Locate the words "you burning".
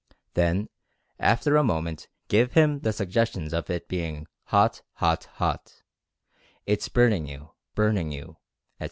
7.27-8.11